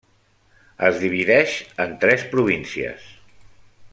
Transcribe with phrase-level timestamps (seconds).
[0.87, 1.53] Es divideix
[1.87, 3.09] en tres províncies: